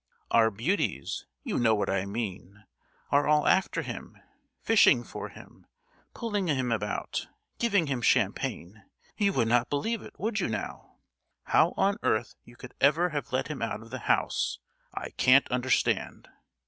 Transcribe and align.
Our 0.31 0.49
'beauties,' 0.49 1.27
you 1.43 1.59
know 1.59 1.75
what 1.75 1.87
I 1.87 2.07
mean! 2.07 2.65
are 3.11 3.27
all 3.27 3.47
after 3.47 3.83
him, 3.83 4.17
fishing 4.59 5.03
for 5.03 5.29
him, 5.29 5.67
pulling 6.15 6.47
him 6.47 6.71
about, 6.71 7.27
giving 7.59 7.85
him 7.85 8.01
champagne—you 8.01 9.33
would 9.33 9.47
not 9.47 9.69
believe 9.69 10.01
it! 10.01 10.13
would 10.17 10.39
you 10.39 10.47
now? 10.47 10.95
How 11.43 11.75
on 11.77 11.97
earth 12.01 12.33
you 12.43 12.55
could 12.55 12.73
ever 12.81 13.09
have 13.09 13.31
let 13.31 13.47
him 13.47 13.61
out 13.61 13.83
of 13.83 13.91
the 13.91 13.99
house, 14.09 14.57
I 14.91 15.11
can't 15.11 15.47
understand! 15.51 16.27